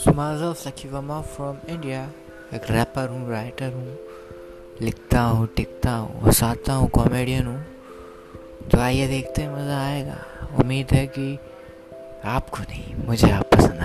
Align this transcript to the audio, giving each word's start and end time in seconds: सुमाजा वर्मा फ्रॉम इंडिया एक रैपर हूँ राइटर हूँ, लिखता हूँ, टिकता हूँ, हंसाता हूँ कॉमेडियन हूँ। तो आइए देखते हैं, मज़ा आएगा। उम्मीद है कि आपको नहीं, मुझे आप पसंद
सुमाजा 0.00 0.46
वर्मा 0.88 1.20
फ्रॉम 1.20 1.56
इंडिया 1.68 2.10
एक 2.54 2.70
रैपर 2.70 3.08
हूँ 3.08 3.30
राइटर 3.30 3.72
हूँ, 3.72 3.98
लिखता 4.82 5.20
हूँ, 5.20 5.46
टिकता 5.46 5.92
हूँ, 5.92 6.22
हंसाता 6.22 6.72
हूँ 6.72 6.88
कॉमेडियन 6.88 7.46
हूँ। 7.46 7.64
तो 8.68 8.78
आइए 8.78 9.06
देखते 9.08 9.42
हैं, 9.42 9.54
मज़ा 9.54 9.86
आएगा। 9.86 10.16
उम्मीद 10.60 10.86
है 10.92 11.06
कि 11.06 11.38
आपको 12.24 12.58
नहीं, 12.58 13.06
मुझे 13.06 13.30
आप 13.30 13.44
पसंद 13.54 13.79